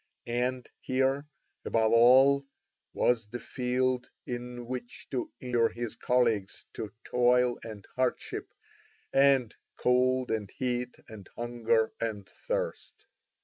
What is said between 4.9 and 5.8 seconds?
to inure